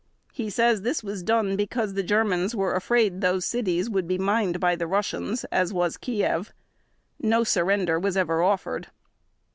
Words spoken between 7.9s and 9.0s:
was ever offered.